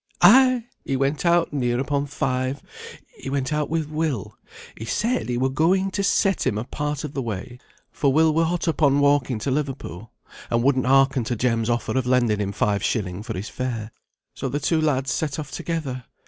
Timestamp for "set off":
15.11-15.51